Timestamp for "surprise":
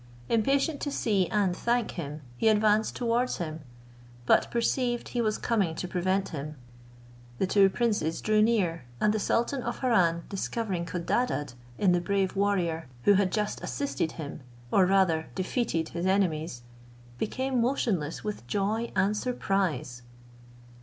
19.15-20.01